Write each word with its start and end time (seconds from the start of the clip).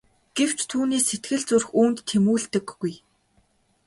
Гэвч 0.37 0.59
түүний 0.71 1.01
сэтгэл 1.07 1.41
зүрх 1.49 1.67
үүнд 1.81 1.97
тэмүүлдэггүй. 2.09 2.93